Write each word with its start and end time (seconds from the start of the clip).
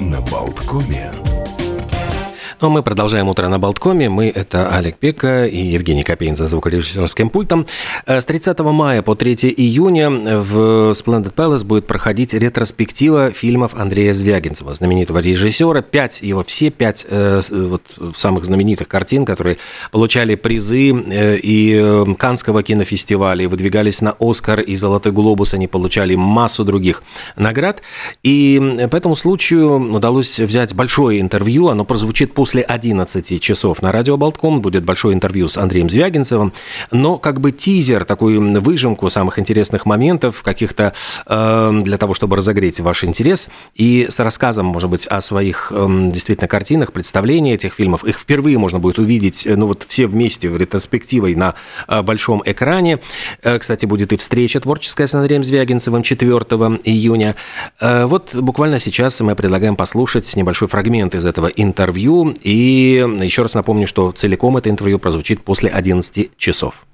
на 0.00 0.20
Болткоме. 0.20 1.39
Но 2.60 2.68
мы 2.68 2.82
продолжаем 2.82 3.26
утро 3.30 3.48
на 3.48 3.58
Болткоме. 3.58 4.10
Мы– 4.10 4.28
это 4.34 4.68
Олег 4.68 4.98
Пека 4.98 5.46
и 5.46 5.56
Евгений 5.56 6.02
Копейн 6.02 6.36
за 6.36 6.46
звукорежиссерским 6.46 7.30
пультом. 7.30 7.66
Э, 8.04 8.20
с 8.20 8.26
30 8.26 8.58
мая 8.58 9.00
по 9.00 9.14
3 9.14 9.54
июня 9.56 10.10
в 10.10 10.90
Splendid 10.90 11.32
Palace 11.32 11.64
будет 11.64 11.86
проходить 11.86 12.34
ретроспектива 12.34 13.30
фильмов 13.30 13.74
Андрея 13.74 14.12
Звягинцева, 14.12 14.74
знаменитого 14.74 15.20
режиссера. 15.20 15.80
Пять 15.80 16.20
его, 16.20 16.44
все 16.44 16.68
пять 16.68 17.06
э, 17.08 17.40
вот, 17.50 17.82
самых 18.14 18.44
знаменитых 18.44 18.88
картин, 18.88 19.24
которые 19.24 19.56
получали 19.90 20.34
призы 20.34 20.92
э, 20.92 21.38
и 21.42 22.04
Канского 22.18 22.62
кинофестиваля, 22.62 23.44
и 23.44 23.46
выдвигались 23.46 24.02
на 24.02 24.14
Оскар 24.20 24.60
и 24.60 24.76
Золотой 24.76 25.12
глобус. 25.12 25.54
Они 25.54 25.66
получали 25.66 26.14
массу 26.14 26.66
других 26.66 27.04
наград. 27.36 27.80
И 28.22 28.86
по 28.90 28.96
этому 28.96 29.16
случаю 29.16 29.94
удалось 29.94 30.38
взять 30.38 30.74
большое 30.74 31.22
интервью. 31.22 31.68
Оно 31.68 31.86
прозвучит 31.86 32.34
после 32.34 32.49
после 32.50 32.62
11 32.62 33.40
часов 33.40 33.80
на 33.80 33.92
радио 33.92 34.16
Болтком 34.16 34.60
будет 34.60 34.82
большое 34.82 35.14
интервью 35.14 35.46
с 35.46 35.56
Андреем 35.56 35.88
Звягинцевым, 35.88 36.52
но 36.90 37.16
как 37.16 37.40
бы 37.40 37.52
тизер, 37.52 38.04
такую 38.04 38.60
выжимку 38.60 39.08
самых 39.08 39.38
интересных 39.38 39.86
моментов, 39.86 40.42
каких-то 40.42 40.92
э, 41.26 41.80
для 41.84 41.96
того, 41.96 42.12
чтобы 42.12 42.34
разогреть 42.34 42.80
ваш 42.80 43.04
интерес, 43.04 43.46
и 43.76 44.08
с 44.10 44.18
рассказом, 44.18 44.66
может 44.66 44.90
быть, 44.90 45.06
о 45.06 45.20
своих 45.20 45.70
э, 45.72 46.08
действительно 46.10 46.48
картинах, 46.48 46.92
представлении 46.92 47.54
этих 47.54 47.74
фильмов. 47.74 48.02
Их 48.02 48.18
впервые 48.18 48.58
можно 48.58 48.80
будет 48.80 48.98
увидеть, 48.98 49.46
э, 49.46 49.54
ну 49.54 49.66
вот 49.66 49.86
все 49.88 50.08
вместе 50.08 50.48
в 50.48 50.56
ретроспективой 50.56 51.36
на 51.36 51.54
э, 51.86 52.02
большом 52.02 52.42
экране. 52.44 52.98
Э, 53.44 53.60
кстати, 53.60 53.86
будет 53.86 54.12
и 54.12 54.16
встреча 54.16 54.58
творческая 54.58 55.06
с 55.06 55.14
Андреем 55.14 55.44
Звягинцевым 55.44 56.02
4 56.02 56.30
июня. 56.82 57.36
Э, 57.80 58.06
вот 58.06 58.34
буквально 58.34 58.80
сейчас 58.80 59.20
мы 59.20 59.36
предлагаем 59.36 59.76
послушать 59.76 60.34
небольшой 60.34 60.66
фрагмент 60.66 61.14
из 61.14 61.24
этого 61.24 61.46
интервью 61.46 62.34
и 62.42 63.04
еще 63.20 63.42
раз 63.42 63.54
напомню, 63.54 63.86
что 63.86 64.12
целиком 64.12 64.56
это 64.56 64.70
интервью 64.70 64.98
прозвучит 64.98 65.42
после 65.42 65.70
11 65.70 66.36
часов. 66.36 66.86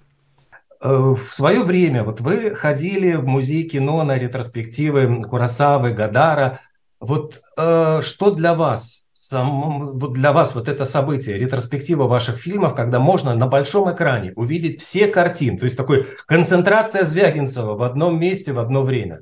Э, 0.81 1.15
в 1.15 1.33
свое 1.33 1.63
время 1.63 2.05
вот 2.05 2.21
вы 2.21 2.55
ходили 2.55 3.15
в 3.15 3.27
музей 3.27 3.69
кино 3.69 4.03
на 4.05 4.19
ретроспективы 4.19 5.23
Курасавы, 5.25 5.93
Гадара. 5.93 6.61
Вот 7.01 7.41
э, 7.57 8.01
что 8.03 8.31
для 8.31 8.55
вас, 8.55 9.09
сам, 9.13 9.99
вот 9.99 10.13
для 10.13 10.33
вас 10.33 10.55
вот 10.55 10.69
это 10.69 10.85
событие, 10.85 11.39
ретроспектива 11.39 12.07
ваших 12.07 12.39
фильмов, 12.39 12.75
когда 12.75 12.99
можно 12.99 13.35
на 13.35 13.47
большом 13.47 13.93
экране 13.93 14.33
увидеть 14.37 14.81
все 14.81 15.09
картины, 15.09 15.59
то 15.59 15.65
есть 15.65 15.77
такой 15.77 16.07
концентрация 16.27 17.05
Звягинцева 17.05 17.75
в 17.75 17.83
одном 17.83 18.19
месте 18.21 18.53
в 18.53 18.59
одно 18.59 18.83
время? 18.83 19.21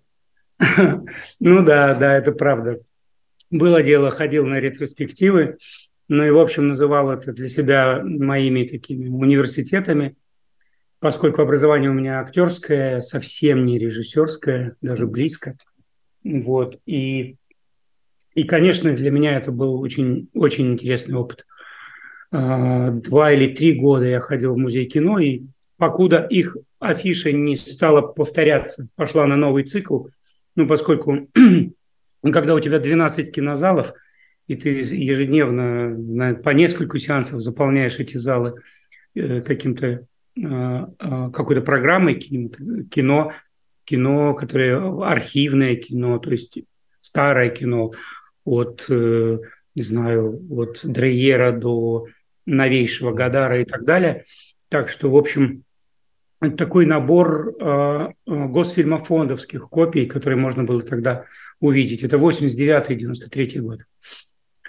Ну 1.41 1.65
да, 1.65 1.95
да, 1.95 2.17
это 2.17 2.33
правда. 2.33 2.79
Было 3.51 3.83
дело, 3.83 4.11
ходил 4.11 4.47
на 4.47 4.57
ретроспективы, 4.57 5.59
ну 6.09 6.25
и, 6.25 6.31
в 6.31 6.39
общем, 6.39 6.69
называл 6.69 7.11
это 7.11 7.33
для 7.33 7.49
себя 7.49 8.01
моими 8.03 8.65
такими 8.65 9.09
университетами, 9.09 10.17
поскольку 11.01 11.43
образование 11.43 11.91
у 11.91 11.95
меня 11.95 12.21
актерское, 12.21 13.01
совсем 13.01 13.65
не 13.65 13.79
режиссерское, 13.79 14.77
даже 14.83 15.07
близко. 15.07 15.57
Вот. 16.23 16.79
И, 16.87 17.37
и 18.35 18.45
конечно, 18.45 18.95
для 18.95 19.11
меня 19.11 19.39
это 19.39 19.51
был 19.51 19.81
очень, 19.81 20.29
очень 20.35 20.73
интересный 20.73 21.15
опыт. 21.15 21.47
А, 22.31 22.91
два 22.91 23.33
или 23.33 23.55
три 23.55 23.73
года 23.73 24.05
я 24.05 24.21
ходил 24.21 24.55
в 24.55 24.59
музей 24.59 24.87
кино, 24.87 25.19
и 25.19 25.43
покуда 25.79 26.27
их 26.29 26.57
афиша 26.81 27.33
не 27.33 27.57
стала 27.57 28.03
повторяться, 28.03 28.89
пошла 28.95 29.27
на 29.27 29.37
новый 29.37 29.65
цикл, 29.65 30.09
ну, 30.55 30.67
поскольку 30.67 31.29
когда 32.23 32.55
у 32.55 32.61
тебя 32.61 32.79
12 32.79 33.35
кинозалов– 33.35 33.95
и 34.47 34.57
ты 34.57 34.71
ежедневно 34.71 35.89
на, 35.89 36.35
по 36.35 36.51
несколько 36.51 36.99
сеансов 36.99 37.41
заполняешь 37.41 37.99
эти 37.99 38.17
залы 38.17 38.63
э, 39.15 39.41
каким-то 39.41 39.87
э, 39.87 40.01
э, 40.37 40.87
какой-то 41.33 41.63
программой, 41.63 42.15
кино, 42.15 43.33
кино, 43.85 44.35
которое 44.35 45.05
архивное 45.05 45.77
кино, 45.77 46.19
то 46.19 46.31
есть 46.31 46.59
старое 47.01 47.51
кино 47.51 47.93
от, 48.45 48.87
не 48.89 49.83
знаю, 49.83 50.43
от 50.51 50.81
Дрейера 50.83 51.53
до 51.53 52.07
новейшего 52.47 53.13
Гадара 53.13 53.61
и 53.61 53.65
так 53.65 53.85
далее. 53.85 54.25
Так 54.69 54.89
что, 54.89 55.09
в 55.09 55.17
общем, 55.17 55.65
такой 56.59 56.87
набор 56.87 57.55
э, 57.59 58.09
госфильмофондовских 58.27 59.69
копий, 59.69 60.07
которые 60.07 60.39
можно 60.39 60.65
было 60.65 60.83
тогда 60.83 61.25
увидеть. 61.61 62.03
Это 62.03 62.17
89-93 62.17 63.61
год. 63.61 63.81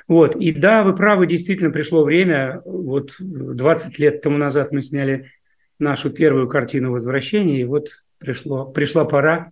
Вот. 0.08 0.36
И 0.36 0.52
да, 0.52 0.84
вы 0.84 0.96
правы, 0.96 1.28
действительно 1.28 1.72
пришло 1.72 2.04
время. 2.04 2.62
Вот 2.66 3.16
20 3.20 4.00
лет 4.00 4.22
тому 4.22 4.38
назад 4.38 4.72
мы 4.72 4.82
сняли 4.82 5.32
нашу 5.80 6.10
первую 6.10 6.48
картину 6.48 6.92
«Возвращение», 6.92 7.62
и 7.62 7.66
вот 7.66 8.04
пришло, 8.18 8.66
пришла 8.66 9.06
пора, 9.06 9.52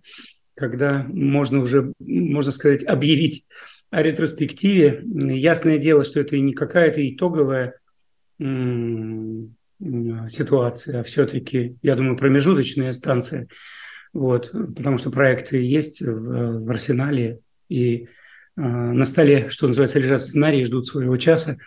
когда 0.54 1.04
можно 1.08 1.60
уже, 1.60 1.92
можно 1.98 2.52
сказать, 2.52 2.84
объявить 2.84 3.46
о 3.90 4.02
ретроспективе. 4.02 5.02
Ясное 5.04 5.78
дело, 5.78 6.04
что 6.04 6.20
это 6.20 6.38
не 6.38 6.52
какая-то 6.52 7.06
итоговая 7.08 7.74
ситуация, 10.28 11.00
а 11.00 11.02
все-таки, 11.02 11.76
я 11.82 11.96
думаю, 11.96 12.16
промежуточная 12.16 12.92
станция. 12.92 13.48
Вот, 14.12 14.50
потому 14.52 14.98
что 14.98 15.10
проекты 15.10 15.60
есть 15.60 16.00
в, 16.00 16.64
в 16.64 16.70
арсенале, 16.70 17.40
и 17.68 18.06
на 18.56 19.04
столе, 19.04 19.48
что 19.48 19.66
называется, 19.66 19.98
лежат 19.98 20.22
сценарии, 20.22 20.64
ждут 20.64 20.86
своего 20.86 21.16
часа. 21.16 21.58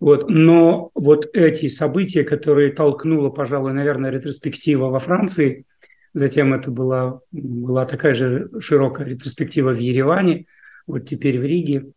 Вот. 0.00 0.28
Но 0.28 0.90
вот 0.94 1.28
эти 1.32 1.68
события, 1.68 2.24
которые 2.24 2.72
толкнула, 2.72 3.30
пожалуй, 3.30 3.72
наверное, 3.72 4.10
ретроспектива 4.10 4.86
во 4.86 4.98
Франции, 4.98 5.64
затем 6.14 6.52
это 6.52 6.70
была, 6.70 7.20
была 7.30 7.84
такая 7.84 8.14
же 8.14 8.50
широкая 8.60 9.06
ретроспектива 9.06 9.72
в 9.72 9.78
Ереване, 9.78 10.46
вот 10.86 11.08
теперь 11.08 11.38
в 11.38 11.44
Риге, 11.44 11.92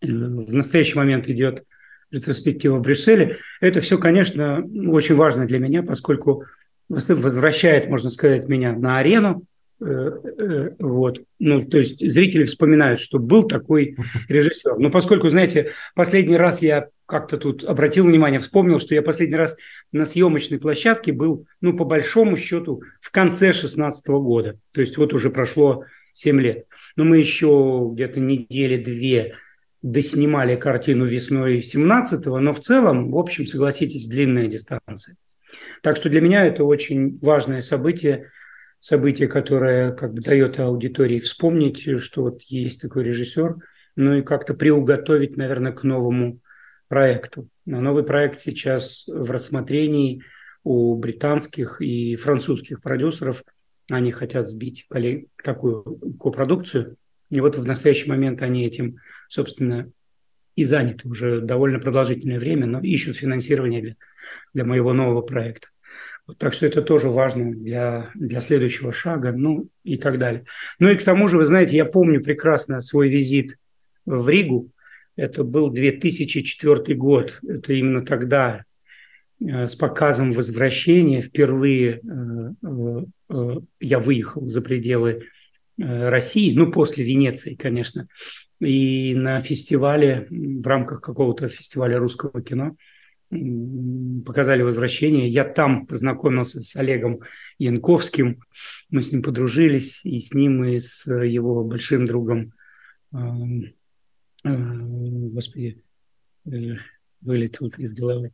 э, 0.00 0.06
в 0.06 0.54
настоящий 0.54 0.96
момент 0.96 1.28
идет 1.28 1.64
ретроспектива 2.12 2.76
в 2.76 2.82
Брюсселе. 2.82 3.38
Это 3.60 3.80
все, 3.80 3.98
конечно, 3.98 4.64
очень 4.86 5.16
важно 5.16 5.46
для 5.46 5.58
меня, 5.58 5.82
поскольку 5.82 6.44
возвращает, 6.88 7.88
можно 7.88 8.08
сказать, 8.10 8.48
меня 8.48 8.72
на 8.72 8.98
арену, 8.98 9.44
Э, 9.57 9.57
э, 9.57 9.57
вот. 9.80 11.22
Ну, 11.38 11.64
то 11.64 11.78
есть 11.78 12.00
зрители 12.00 12.44
вспоминают, 12.44 12.98
что 12.98 13.18
был 13.18 13.46
такой 13.46 13.96
режиссер. 14.28 14.78
Но 14.78 14.90
поскольку, 14.90 15.28
знаете, 15.30 15.72
последний 15.94 16.36
раз 16.36 16.62
я 16.62 16.88
как-то 17.06 17.38
тут 17.38 17.64
обратил 17.64 18.06
внимание, 18.06 18.40
вспомнил, 18.40 18.80
что 18.80 18.94
я 18.94 19.02
последний 19.02 19.36
раз 19.36 19.56
на 19.92 20.04
съемочной 20.04 20.58
площадке 20.58 21.12
был, 21.12 21.46
ну, 21.60 21.76
по 21.76 21.84
большому 21.84 22.36
счету, 22.36 22.82
в 23.00 23.10
конце 23.10 23.52
16 23.52 24.06
года. 24.08 24.58
То 24.72 24.80
есть 24.80 24.96
вот 24.96 25.14
уже 25.14 25.30
прошло 25.30 25.84
7 26.12 26.40
лет. 26.40 26.66
Но 26.96 27.04
мы 27.04 27.18
еще 27.18 27.88
где-то 27.92 28.18
недели-две 28.18 29.36
доснимали 29.80 30.56
картину 30.56 31.04
весной 31.04 31.58
17-го, 31.58 32.40
но 32.40 32.52
в 32.52 32.58
целом, 32.58 33.12
в 33.12 33.16
общем, 33.16 33.46
согласитесь, 33.46 34.08
длинная 34.08 34.48
дистанция. 34.48 35.16
Так 35.82 35.96
что 35.96 36.10
для 36.10 36.20
меня 36.20 36.44
это 36.44 36.64
очень 36.64 37.16
важное 37.20 37.60
событие– 37.60 38.30
событие, 38.80 39.28
которое 39.28 39.92
как 39.92 40.14
бы 40.14 40.22
дает 40.22 40.58
аудитории 40.58 41.18
вспомнить, 41.18 42.00
что 42.00 42.22
вот 42.22 42.42
есть 42.42 42.80
такой 42.80 43.04
режиссер, 43.04 43.56
ну 43.96 44.14
и 44.14 44.22
как-то 44.22 44.54
приуготовить, 44.54 45.36
наверное, 45.36 45.72
к 45.72 45.82
новому 45.82 46.40
проекту. 46.88 47.48
Но 47.66 47.80
новый 47.80 48.04
проект 48.04 48.40
сейчас 48.40 49.04
в 49.06 49.30
рассмотрении 49.30 50.22
у 50.64 50.94
британских 50.96 51.80
и 51.80 52.16
французских 52.16 52.80
продюсеров. 52.80 53.42
Они 53.90 54.12
хотят 54.12 54.48
сбить 54.48 54.86
такую 55.42 55.82
копродукцию. 56.18 56.96
И 57.30 57.40
вот 57.40 57.56
в 57.56 57.66
настоящий 57.66 58.08
момент 58.08 58.42
они 58.42 58.66
этим, 58.66 58.96
собственно, 59.28 59.90
и 60.56 60.64
заняты 60.64 61.08
уже 61.08 61.40
довольно 61.40 61.78
продолжительное 61.78 62.38
время, 62.38 62.66
но 62.66 62.80
ищут 62.80 63.16
финансирование 63.16 63.80
для, 63.80 63.96
для 64.54 64.64
моего 64.64 64.92
нового 64.92 65.22
проекта. 65.22 65.68
Так 66.36 66.52
что 66.52 66.66
это 66.66 66.82
тоже 66.82 67.08
важно 67.08 67.52
для, 67.52 68.10
для 68.14 68.40
следующего 68.40 68.92
шага, 68.92 69.32
ну 69.32 69.68
и 69.82 69.96
так 69.96 70.18
далее. 70.18 70.44
Ну 70.78 70.88
и 70.90 70.96
к 70.96 71.02
тому 71.02 71.26
же, 71.26 71.38
вы 71.38 71.46
знаете, 71.46 71.76
я 71.76 71.86
помню 71.86 72.22
прекрасно 72.22 72.80
свой 72.80 73.08
визит 73.08 73.56
в 74.04 74.28
Ригу. 74.28 74.70
Это 75.16 75.42
был 75.42 75.70
2004 75.70 76.94
год. 76.96 77.40
Это 77.48 77.72
именно 77.72 78.04
тогда 78.04 78.64
э, 79.40 79.66
с 79.66 79.74
показом 79.74 80.32
возвращения 80.32 81.22
впервые 81.22 82.00
э, 82.00 83.04
э, 83.30 83.54
я 83.80 83.98
выехал 83.98 84.46
за 84.46 84.60
пределы 84.60 85.24
России, 85.80 86.52
ну, 86.56 86.72
после 86.72 87.04
Венеции, 87.04 87.54
конечно, 87.54 88.08
и 88.60 89.14
на 89.14 89.38
фестивале, 89.38 90.26
в 90.28 90.66
рамках 90.66 91.00
какого-то 91.00 91.46
фестиваля 91.46 91.98
русского 91.98 92.42
кино– 92.42 92.76
показали 93.30 94.62
возвращение. 94.62 95.28
Я 95.28 95.44
там 95.44 95.86
познакомился 95.86 96.62
с 96.62 96.76
Олегом 96.76 97.20
Янковским. 97.58 98.42
Мы 98.90 99.02
с 99.02 99.12
ним 99.12 99.22
подружились, 99.22 100.04
и 100.04 100.18
с 100.18 100.32
ним, 100.32 100.64
и 100.64 100.78
с 100.78 101.06
его 101.06 101.64
большим 101.64 102.06
другом 102.06 102.52
господи, 104.44 105.82
вылетел 106.44 107.68
из 107.78 107.92
головы. 107.92 108.32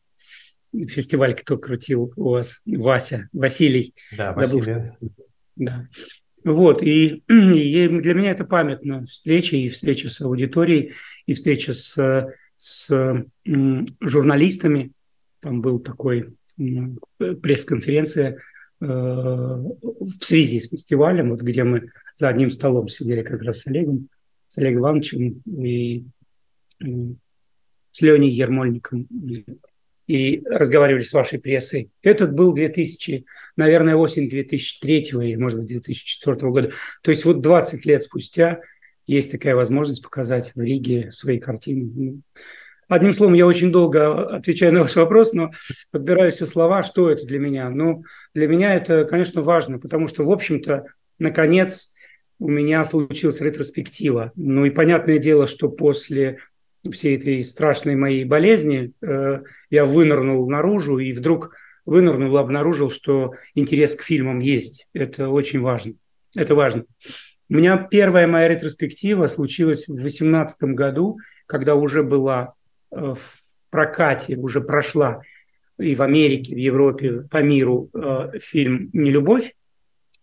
Фестиваль 0.72 1.34
кто 1.34 1.56
крутил 1.56 2.12
у 2.16 2.30
вас? 2.30 2.60
Вася, 2.66 3.28
Василий. 3.32 3.94
Да, 4.16 4.32
Василий. 4.32 4.92
Да. 5.56 5.88
Вот, 6.42 6.82
и, 6.82 7.22
и 7.28 7.88
для 7.88 8.14
меня 8.14 8.32
это 8.32 8.44
памятно. 8.44 9.06
Встреча 9.06 9.56
и 9.56 9.68
встреча 9.68 10.08
с 10.10 10.20
аудиторией, 10.20 10.92
и 11.26 11.34
встреча 11.34 11.72
с, 11.72 12.28
с 12.64 12.88
журналистами. 14.00 14.92
Там 15.40 15.60
был 15.60 15.80
такой 15.80 16.34
пресс-конференция 16.56 18.38
э, 18.80 18.86
в 18.86 20.24
связи 20.24 20.60
с 20.60 20.70
фестивалем, 20.70 21.28
вот 21.30 21.42
где 21.42 21.64
мы 21.64 21.90
за 22.16 22.28
одним 22.28 22.50
столом 22.50 22.88
сидели 22.88 23.22
как 23.22 23.42
раз 23.42 23.60
с 23.60 23.66
Олегом, 23.66 24.08
с 24.46 24.56
Олегом 24.56 24.80
Ивановичем 24.80 25.42
и 25.46 26.06
с 26.80 28.00
Леней 28.00 28.30
Ермольником 28.30 29.08
и 30.06 30.42
разговаривали 30.46 31.02
с 31.02 31.12
вашей 31.12 31.38
прессой. 31.38 31.90
Этот 32.02 32.32
был 32.32 32.54
2000, 32.54 33.26
наверное, 33.56 33.96
осень 33.96 34.30
2003 34.30 35.00
или, 35.00 35.36
может 35.36 35.58
быть, 35.58 35.68
2004 35.68 36.36
года. 36.50 36.72
То 37.02 37.10
есть 37.10 37.26
вот 37.26 37.42
20 37.42 37.84
лет 37.84 38.04
спустя 38.04 38.60
есть 39.06 39.30
такая 39.30 39.54
возможность 39.54 40.02
показать 40.02 40.52
в 40.54 40.60
Риге 40.60 41.10
свои 41.12 41.38
картины. 41.38 41.90
Ну, 41.94 42.20
одним 42.88 43.12
словом, 43.12 43.34
я 43.34 43.46
очень 43.46 43.72
долго 43.72 44.36
отвечаю 44.36 44.72
на 44.72 44.80
ваш 44.82 44.96
вопрос, 44.96 45.32
но 45.32 45.52
подбираю 45.90 46.32
все 46.32 46.46
слова, 46.46 46.82
что 46.82 47.10
это 47.10 47.26
для 47.26 47.38
меня. 47.38 47.68
Ну, 47.70 48.04
для 48.34 48.48
меня 48.48 48.74
это, 48.74 49.04
конечно, 49.04 49.42
важно, 49.42 49.78
потому 49.78 50.08
что, 50.08 50.24
в 50.24 50.30
общем-то, 50.30 50.86
наконец 51.18 51.94
у 52.38 52.48
меня 52.48 52.84
случилась 52.84 53.40
ретроспектива. 53.40 54.32
Ну 54.36 54.64
и 54.64 54.70
понятное 54.70 55.18
дело, 55.18 55.46
что 55.46 55.68
после 55.68 56.38
всей 56.90 57.16
этой 57.16 57.42
страшной 57.44 57.94
моей 57.94 58.24
болезни 58.24 58.92
э, 59.00 59.42
я 59.70 59.84
вынырнул 59.84 60.48
наружу 60.50 60.98
и 60.98 61.12
вдруг 61.12 61.54
вынырнул 61.86 62.36
обнаружил, 62.36 62.90
что 62.90 63.34
интерес 63.54 63.94
к 63.94 64.02
фильмам 64.02 64.40
есть. 64.40 64.88
Это 64.92 65.28
очень 65.28 65.60
важно. 65.60 65.94
Это 66.36 66.54
важно. 66.54 66.84
У 67.50 67.54
меня 67.54 67.76
первая 67.76 68.26
моя 68.26 68.48
ретроспектива 68.48 69.26
случилась 69.26 69.84
в 69.86 69.94
2018 69.94 70.62
году, 70.74 71.18
когда 71.46 71.74
уже 71.74 72.02
была 72.02 72.54
э, 72.90 73.14
в 73.14 73.70
прокате, 73.70 74.36
уже 74.36 74.60
прошла 74.60 75.20
и 75.78 75.94
в 75.94 76.02
Америке, 76.02 76.54
в 76.54 76.58
Европе, 76.58 77.26
по 77.30 77.42
миру 77.42 77.90
э, 77.92 78.38
фильм 78.40 78.90
«Нелюбовь». 78.92 79.54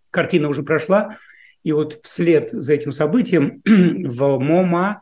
Картина 0.09 0.49
уже 0.49 0.63
прошла. 0.63 1.17
И 1.63 1.73
вот 1.73 1.99
вслед 2.03 2.49
за 2.51 2.73
этим 2.73 2.91
событием 2.91 3.61
в 3.65 4.39
МОМА 4.39 5.01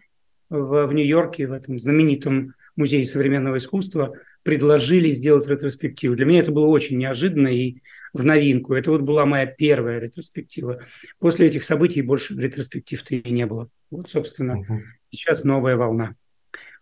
в, 0.49 0.87
в 0.87 0.93
Нью-Йорке, 0.93 1.47
в 1.47 1.53
этом 1.53 1.79
знаменитом 1.79 2.53
музее 2.75 3.05
современного 3.05 3.57
искусства, 3.57 4.13
предложили 4.43 5.11
сделать 5.11 5.47
ретроспективу. 5.47 6.15
Для 6.15 6.25
меня 6.25 6.39
это 6.39 6.51
было 6.51 6.67
очень 6.67 6.97
неожиданно 6.97 7.47
и 7.47 7.81
в 8.13 8.23
новинку. 8.23 8.73
Это 8.73 8.91
вот 8.91 9.01
была 9.01 9.25
моя 9.25 9.45
первая 9.45 9.99
ретроспектива. 9.99 10.81
После 11.19 11.47
этих 11.47 11.63
событий 11.63 12.01
больше 12.01 12.35
ретроспектив-то 12.35 13.15
и 13.15 13.31
не 13.31 13.45
было. 13.45 13.69
Вот, 13.91 14.09
собственно, 14.09 14.59
угу. 14.59 14.81
сейчас 15.11 15.43
новая 15.43 15.75
волна. 15.75 16.15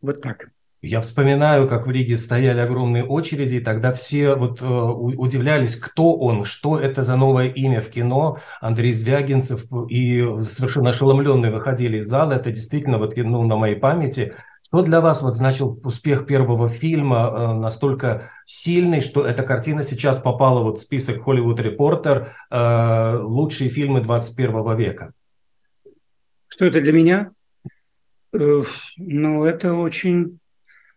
Вот 0.01 0.21
так. 0.21 0.50
Я 0.83 1.01
вспоминаю, 1.01 1.68
как 1.68 1.88
в 1.88 1.92
Риге 1.92 2.18
стояли 2.18 2.59
огромные 2.59 3.04
очереди, 3.04 3.56
и 3.56 3.59
тогда 3.59 3.92
все 3.94 4.36
вот 4.36 4.62
э, 4.62 4.65
удивлялись, 4.65 5.75
кто 5.75 6.15
он, 6.15 6.45
что 6.45 6.80
это 6.80 7.01
за 7.01 7.15
новое 7.15 7.48
имя 7.48 7.81
в 7.81 7.89
кино. 7.89 8.38
Андрей 8.62 8.94
Звягинцев 8.94 9.65
и 9.89 10.24
совершенно 10.48 10.92
ошеломленные 10.92 11.51
выходили 11.51 11.98
из 11.98 12.07
зала. 12.07 12.33
Это 12.33 12.51
действительно 12.51 13.00
вот 13.00 13.18
ну, 13.18 13.44
на 13.44 13.56
моей 13.56 13.75
памяти. 13.75 14.36
Что 14.68 14.81
для 14.81 15.00
вас 15.00 15.22
вот 15.22 15.34
значил 15.34 15.80
успех 15.86 16.25
первого 16.25 16.68
фильма 16.68 17.31
э, 17.31 17.54
настолько 17.54 18.31
сильный, 18.46 19.00
что 19.00 19.25
эта 19.25 19.44
картина 19.44 19.81
сейчас 19.81 20.19
попала 20.19 20.62
вот 20.62 20.78
в 20.78 20.81
список 20.81 21.25
Hollywood 21.25 21.56
Reporter 21.56 22.28
э, 22.52 23.18
лучшие 23.22 23.69
фильмы 23.69 24.02
21 24.02 24.75
века? 24.75 25.14
Что 26.50 26.66
это 26.66 26.81
для 26.81 26.92
меня? 26.92 27.31
Э, 28.34 28.62
ну, 28.98 29.46
это 29.46 29.74
очень 29.74 30.38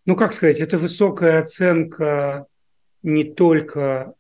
ну 0.05 0.17
как 0.17 0.32
сказать, 0.32 0.58
это 0.58 0.76
высокая 0.76 1.40
оценка 1.40 2.46
не 3.05 3.22
только 3.22 4.14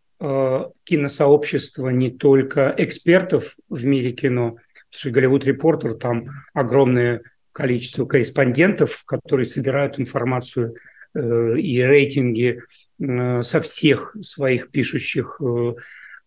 киносообщества, 0.84 1.88
не 1.88 2.10
только 2.10 2.74
экспертов 2.76 3.56
в 3.70 3.84
мире 3.86 4.12
кино, 4.12 4.50
потому 4.50 4.60
что 4.90 5.10
Голливуд 5.10 5.44
Репортер 5.44 5.94
там 5.94 6.28
огромное 6.52 7.22
количество 7.60 8.06
корреспондентов, 8.06 9.04
которые 9.04 9.44
собирают 9.44 10.00
информацию 10.00 10.76
э, 11.14 11.58
и 11.58 11.82
рейтинги 11.82 12.62
э, 12.98 13.42
со 13.42 13.60
всех 13.60 14.16
своих 14.22 14.70
пишущих 14.70 15.38
э, 15.42 15.74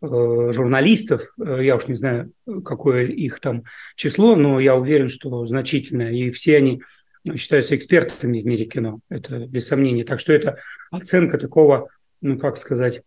журналистов, 0.02 1.34
я 1.38 1.78
уж 1.78 1.88
не 1.88 1.96
знаю, 1.96 2.34
какое 2.66 3.06
их 3.06 3.40
там 3.40 3.64
число, 3.96 4.36
но 4.36 4.60
я 4.60 4.76
уверен, 4.76 5.08
что 5.08 5.46
значительное, 5.48 6.12
и 6.12 6.30
все 6.30 6.58
они 6.58 6.84
считаются 7.38 7.78
экспертами 7.78 8.40
в 8.42 8.46
мире 8.46 8.66
кино, 8.66 9.00
это 9.10 9.48
без 9.48 9.66
сомнения. 9.66 10.04
Так 10.04 10.20
что 10.20 10.34
это 10.34 10.58
оценка 10.92 11.38
такого, 11.38 11.88
ну 12.20 12.38
как 12.38 12.58
сказать, 12.58 13.02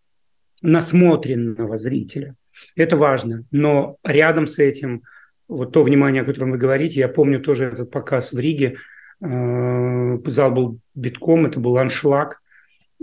насмотренного 0.63 1.77
зрителя. 1.77 2.35
Это 2.75 2.97
важно. 2.97 3.45
Но 3.51 3.99
рядом 4.03 4.47
с 4.47 4.59
этим, 4.59 5.03
вот 5.49 5.73
то 5.73 5.83
внимание, 5.83 6.23
о 6.23 6.25
котором 6.25 6.53
вы 6.53 6.59
говорите, 6.59 7.01
я 7.01 7.09
помню 7.09 7.41
тоже 7.41 7.67
этот 7.67 7.91
показ 7.91 8.33
в 8.33 8.39
Риге, 8.39 8.77
э, 9.21 10.19
зал 10.27 10.51
был 10.51 10.79
битком, 10.95 11.47
это 11.47 11.61
был 11.61 11.79
аншлаг. 11.79 12.43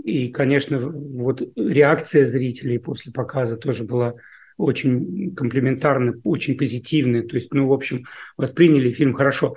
И, 0.02 0.28
конечно, 0.28 0.78
вот 0.78 1.42
реакция 1.56 2.26
зрителей 2.26 2.78
после 2.78 3.12
показа 3.12 3.56
тоже 3.56 3.84
была 3.84 4.14
очень 4.56 5.34
комплиментарная, 5.34 6.20
очень 6.24 6.56
позитивная. 6.56 7.22
То 7.22 7.36
есть, 7.36 7.52
ну, 7.54 7.68
в 7.68 7.72
общем, 7.72 8.04
восприняли 8.36 8.90
фильм 8.90 9.12
хорошо 9.14 9.56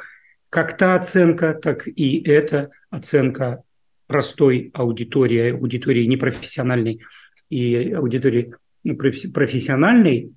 как 0.50 0.78
та 0.78 0.96
оценка, 0.96 1.54
так 1.54 1.88
и 1.88 2.22
эта 2.24 2.70
оценка 2.90 3.64
простой 4.08 4.72
аудитории, 4.74 5.52
аудитории 5.52 6.06
непрофессиональной 6.06 7.02
и 7.50 7.92
аудитории 7.92 8.56
ну, 8.84 8.96
профессиональной, 8.96 10.34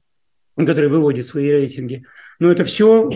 которая 0.67 0.91
выводит 0.91 1.27
свои 1.27 1.51
рейтинги. 1.51 2.05
Но 2.39 2.51
это 2.51 2.65
все 2.65 3.11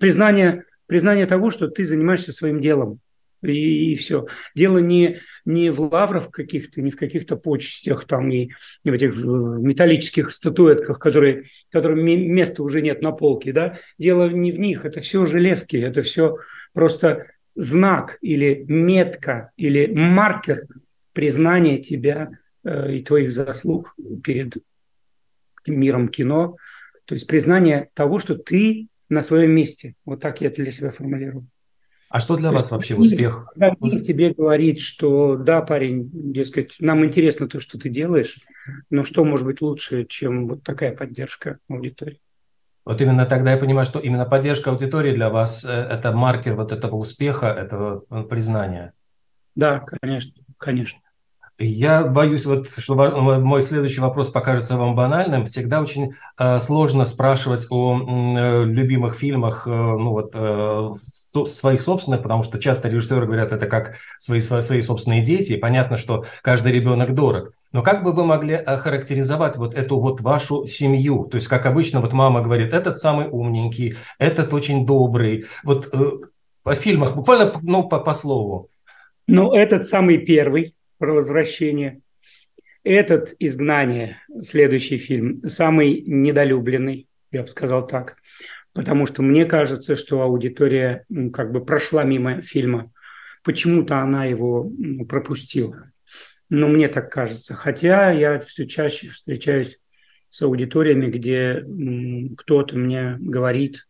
признание, 0.00 0.64
признание 0.86 1.26
того, 1.26 1.50
что 1.50 1.68
ты 1.68 1.84
занимаешься 1.84 2.32
своим 2.32 2.60
делом. 2.60 3.00
И, 3.42 3.92
и 3.92 3.94
все. 3.94 4.26
Дело 4.56 4.78
не, 4.78 5.20
не 5.44 5.70
в 5.70 5.80
лаврах 5.80 6.30
каких-то, 6.30 6.82
не 6.82 6.90
в 6.90 6.96
каких-то 6.96 7.36
почестях, 7.36 8.04
там, 8.04 8.30
и 8.30 8.50
в 8.84 8.92
этих 8.92 9.16
металлических 9.16 10.32
статуэтках, 10.32 10.98
которые, 10.98 11.44
которым 11.70 12.04
места 12.04 12.62
уже 12.62 12.82
нет 12.82 13.00
на 13.00 13.12
полке. 13.12 13.52
Да? 13.52 13.78
Дело 13.96 14.28
не 14.28 14.50
в 14.50 14.58
них, 14.58 14.84
это 14.84 15.00
все 15.00 15.24
железки, 15.24 15.76
это 15.76 16.02
все 16.02 16.38
просто 16.74 17.26
знак 17.54 18.18
или 18.20 18.64
метка 18.68 19.50
или 19.56 19.86
маркер 19.86 20.66
признания 21.12 21.78
тебя 21.78 22.30
э, 22.64 22.94
и 22.94 23.02
твоих 23.02 23.32
заслуг 23.32 23.94
перед 24.22 24.56
миром 25.66 26.08
кино. 26.08 26.56
То 27.04 27.14
есть 27.14 27.26
признание 27.26 27.90
того, 27.94 28.18
что 28.18 28.36
ты 28.36 28.88
на 29.08 29.22
своем 29.22 29.50
месте. 29.50 29.94
Вот 30.04 30.20
так 30.20 30.40
я 30.40 30.50
для 30.50 30.70
себя 30.70 30.90
формулирую. 30.90 31.46
А 32.10 32.20
что 32.20 32.36
для 32.36 32.48
то 32.48 32.54
вас 32.54 32.62
есть, 32.62 32.70
вообще 32.70 32.94
успех? 32.94 33.50
Когда 33.54 33.74
мир 33.80 34.00
тебе 34.00 34.32
говорит, 34.32 34.80
что 34.80 35.36
да, 35.36 35.60
парень, 35.60 36.08
дескать, 36.12 36.76
нам 36.78 37.04
интересно 37.04 37.48
то, 37.48 37.60
что 37.60 37.78
ты 37.78 37.90
делаешь, 37.90 38.38
но 38.88 39.04
что 39.04 39.24
может 39.24 39.44
быть 39.44 39.60
лучше, 39.60 40.06
чем 40.06 40.48
вот 40.48 40.62
такая 40.62 40.96
поддержка 40.96 41.58
аудитории? 41.68 42.20
Вот 42.86 43.02
именно 43.02 43.26
тогда 43.26 43.52
я 43.52 43.58
понимаю, 43.58 43.84
что 43.84 43.98
именно 43.98 44.24
поддержка 44.24 44.70
аудитории 44.70 45.14
для 45.14 45.28
вас 45.28 45.62
э,– 45.66 45.68
это 45.90 46.12
маркер 46.12 46.54
вот 46.54 46.72
этого 46.72 46.96
успеха, 46.96 47.48
этого 47.48 48.04
э, 48.08 48.22
признания. 48.22 48.94
Да, 49.54 49.80
конечно, 49.80 50.32
конечно. 50.56 50.98
Я 51.60 52.04
боюсь, 52.04 52.46
вот, 52.46 52.68
что 52.78 52.94
мой 52.94 53.62
следующий 53.62 54.00
вопрос 54.00 54.28
покажется 54.28 54.76
вам 54.76 54.94
банальным. 54.94 55.44
Всегда 55.46 55.80
очень 55.80 56.14
э, 56.38 56.60
сложно 56.60 57.04
спрашивать 57.04 57.66
о 57.70 57.98
э, 57.98 58.64
любимых 58.64 59.16
фильмах, 59.16 59.66
э, 59.66 59.70
ну 59.70 60.10
вот 60.10 60.30
э, 60.34 60.94
своих 61.46 61.82
собственных, 61.82 62.22
потому 62.22 62.44
что 62.44 62.60
часто 62.60 62.88
режиссеры 62.88 63.26
говорят, 63.26 63.50
это 63.50 63.66
как 63.66 63.94
свои, 64.18 64.38
свои 64.38 64.82
собственные 64.82 65.22
дети. 65.22 65.54
И 65.54 65.58
понятно, 65.58 65.96
что 65.96 66.26
каждый 66.42 66.70
ребенок 66.70 67.12
дорог. 67.12 67.52
Но 67.72 67.82
как 67.82 68.04
бы 68.04 68.12
вы 68.12 68.24
могли 68.24 68.54
охарактеризовать 68.54 69.56
вот 69.56 69.74
эту 69.74 69.98
вот 69.98 70.20
вашу 70.20 70.64
семью? 70.64 71.24
То 71.24 71.38
есть, 71.38 71.48
как 71.48 71.66
обычно, 71.66 72.00
вот 72.00 72.12
мама 72.12 72.40
говорит, 72.40 72.72
этот 72.72 72.98
самый 72.98 73.26
умненький, 73.28 73.96
этот 74.20 74.54
очень 74.54 74.86
добрый. 74.86 75.46
Вот 75.64 75.88
э, 75.92 75.98
о 76.62 76.74
фильмах, 76.76 77.16
буквально 77.16 77.52
ну, 77.62 77.88
по, 77.88 77.98
по 77.98 78.14
слову. 78.14 78.68
Ну, 79.26 79.52
этот 79.52 79.84
самый 79.84 80.18
первый 80.18 80.76
про 80.98 81.14
возвращение. 81.14 82.00
Этот 82.84 83.34
«Изгнание», 83.38 84.18
следующий 84.42 84.98
фильм, 84.98 85.40
самый 85.42 86.02
недолюбленный, 86.02 87.08
я 87.30 87.42
бы 87.42 87.48
сказал 87.48 87.86
так. 87.86 88.16
потому 88.78 89.06
что 89.06 89.22
мне 89.22 89.44
кажется, 89.44 89.96
что 89.96 90.22
аудитория 90.22 91.04
как 91.32 91.50
бы 91.50 91.64
прошла 91.64 92.04
мимо 92.04 92.42
фильма. 92.42 92.92
Почему-то 93.42 93.98
она 93.98 94.26
его 94.26 94.70
пропустила. 95.08 95.90
Но 96.48 96.68
мне 96.68 96.86
так 96.86 97.10
кажется. 97.10 97.54
Хотя 97.54 98.12
я 98.12 98.38
все 98.38 98.68
чаще 98.68 99.08
встречаюсь 99.08 99.80
с 100.30 100.42
аудиториями, 100.42 101.06
где 101.06 101.64
кто-то 102.36 102.76
мне 102.76 103.16
говорит 103.18 103.88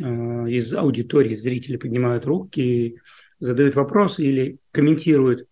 э, 0.00 0.04
из 0.04 0.72
аудитории, 0.74 1.34
зрители 1.34 1.76
поднимают 1.76 2.24
руки, 2.24 3.00
задают 3.40 3.74
вопросы 3.74 4.22
или 4.22 4.58
комментируют 4.70 5.48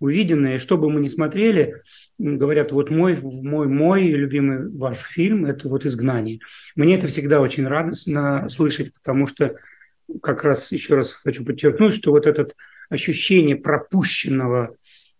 увиденное. 0.00 0.58
Что 0.58 0.76
бы 0.76 0.90
мы 0.90 1.00
ни 1.00 1.08
смотрели, 1.08 1.82
говорят, 2.18 2.72
вот 2.72 2.90
мой, 2.90 3.16
мой, 3.22 3.68
мой 3.68 4.08
любимый 4.08 4.68
ваш 4.70 4.98
фильм– 4.98 5.44
это 5.46 5.68
вот 5.68 5.86
«Изгнание». 5.86 6.40
Мне 6.74 6.96
это 6.96 7.06
всегда 7.06 7.40
очень 7.40 7.66
радостно 7.66 8.48
слышать, 8.48 8.92
потому 8.94 9.26
что 9.26 9.54
как 10.22 10.42
раз 10.42 10.72
еще 10.72 10.96
раз 10.96 11.12
хочу 11.12 11.44
подчеркнуть, 11.44 11.94
что 11.94 12.10
вот 12.10 12.26
это 12.26 12.48
ощущение 12.88 13.54
пропущенного 13.54 14.74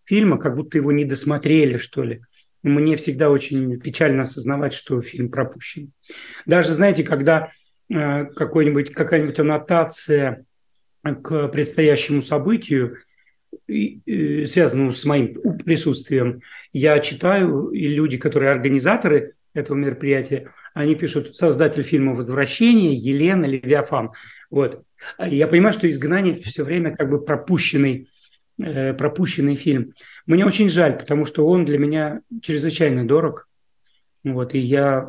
фильма, 0.05 0.39
как 0.39 0.57
будто 0.57 0.79
его 0.79 0.91
не 0.91 1.05
досмотрели, 1.05 1.77
что 1.77 2.03
ли. 2.03 2.23
Мне 2.63 2.97
всегда 2.97 3.31
очень 3.31 3.79
печально 3.79 4.23
осознавать, 4.23 4.73
что 4.73 5.01
фильм 5.01 5.31
пропущен. 5.31 5.93
Даже, 6.47 6.73
знаете, 6.73 7.05
когда 7.05 7.53
э, 7.93 8.25
какой-нибудь, 8.25 8.93
какая-нибудь 8.93 9.39
аннотация 9.39 10.45
к 11.03 11.49
предстоящему 11.49 12.21
событию, 12.21 12.97
связанному 13.66 14.92
с 14.92 15.04
моим 15.04 15.35
присутствием, 15.64 16.40
я 16.73 16.99
читаю, 17.00 17.71
и 17.71 17.88
люди, 17.88 18.16
которые 18.16 18.50
организаторы 18.50 19.35
этого 19.54 19.76
мероприятия, 19.76 20.52
они 20.75 20.95
пишут 20.95 21.35
«Создатель 21.35 21.83
фильма 21.83 22.14
«Возвращение» 22.14 22.95
Елена 22.95 23.45
Левиафан». 23.45 24.11
Вот. 24.50 24.83
Я 25.19 25.49
понимаю, 25.49 25.73
что 25.73 25.90
«Изгнание» 25.90 26.35
все 26.35 26.64
время 26.64 26.97
как 26.97 27.11
бы 27.11 27.25
пропущенный 27.25 28.09
Э, 28.62 28.92
пропущенный 28.92 29.54
фильм. 29.54 29.95
Мне 30.26 30.45
очень 30.45 30.69
жаль, 30.69 30.99
потому 30.99 31.25
что 31.25 31.47
он 31.47 31.64
для 31.64 31.78
меня 31.78 32.21
чрезвычайно 32.42 33.07
дорог. 33.07 33.49
Вот, 34.23 34.54
и 34.54 34.59
я 34.59 35.09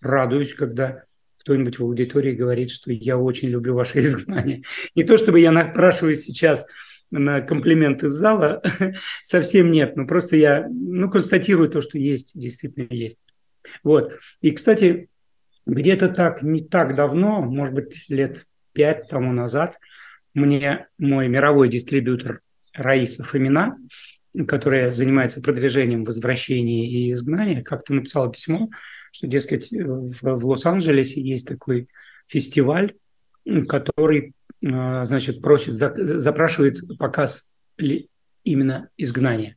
радуюсь, 0.00 0.54
когда 0.54 1.04
кто-нибудь 1.38 1.78
в 1.78 1.84
аудитории 1.84 2.32
говорит, 2.32 2.70
что 2.70 2.92
я 2.92 3.16
очень 3.16 3.48
люблю 3.48 3.74
ваше 3.74 4.00
изгнание. 4.00 4.62
Не 4.96 5.04
то 5.04 5.16
чтобы 5.18 5.38
я 5.38 5.52
напрашиваюсь 5.52 6.22
сейчас 6.22 6.66
на 7.10 7.40
комплимент 7.40 8.02
из 8.02 8.12
зала, 8.12 8.62
совсем 9.22 9.70
нет, 9.70 9.96
но 9.96 10.06
просто 10.06 10.36
я 10.36 10.66
ну, 10.68 11.10
констатирую 11.10 11.68
то, 11.68 11.80
что 11.80 11.98
есть, 11.98 12.38
действительно 12.38 12.86
есть. 12.90 13.18
Вот. 13.82 14.18
И, 14.40 14.50
кстати, 14.52 15.08
где-то 15.66 16.08
так, 16.08 16.42
не 16.42 16.60
так 16.60 16.94
давно, 16.94 17.42
может 17.42 17.74
быть, 17.74 18.04
лет 18.08 18.46
пять 18.72 19.08
тому 19.08 19.32
назад– 19.32 19.78
мне 20.36 20.86
мой 20.98 21.28
мировой 21.28 21.70
дистрибьютор 21.70 22.42
Раиса 22.74 23.24
Фомина, 23.24 23.78
которая 24.46 24.90
занимается 24.90 25.40
продвижением 25.40 26.04
возвращения 26.04 26.86
и 26.86 27.10
изгнания, 27.10 27.62
как-то 27.62 27.94
написала 27.94 28.30
письмо, 28.30 28.68
что, 29.12 29.26
дескать, 29.26 29.70
в, 29.72 30.36
в 30.36 30.46
Лос-Анджелесе 30.46 31.22
есть 31.22 31.48
такой 31.48 31.88
фестиваль, 32.26 32.92
который, 33.66 34.34
значит, 35.04 35.42
просит, 35.42 35.74
запрашивает 35.74 36.80
показ 36.98 37.52
именно 38.44 38.88
изгнания. 38.96 39.56